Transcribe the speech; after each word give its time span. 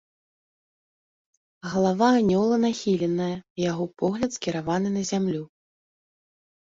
Галава 1.73 2.07
анёла 2.21 2.55
нахіленая, 2.65 3.37
яго 3.69 3.85
погляд 4.03 4.31
скіраваны 4.41 4.89
на 5.01 5.09
зямлю. 5.15 5.43